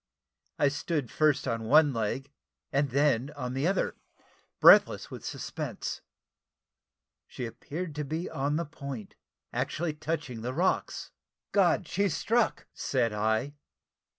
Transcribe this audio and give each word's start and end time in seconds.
I 0.57 0.69
stood 0.69 1.11
first 1.11 1.47
on 1.47 1.65
one 1.65 1.93
leg, 1.93 2.31
and 2.71 2.89
then 2.89 3.29
on 3.35 3.53
the 3.53 3.67
other, 3.67 3.97
breathless 4.59 5.11
with 5.11 5.23
suspense. 5.23 6.01
She 7.27 7.45
appeared 7.45 7.93
to 7.97 8.03
be 8.03 8.27
on 8.27 8.55
the 8.55 8.65
point 8.65 9.13
actually 9.53 9.93
touching 9.93 10.41
the 10.41 10.53
rocks 10.55 11.11
"God! 11.51 11.87
she's 11.87 12.17
struck!" 12.17 12.65
said 12.73 13.13
I. 13.13 13.53